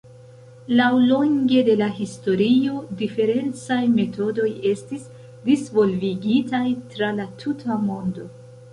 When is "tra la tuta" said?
6.97-7.83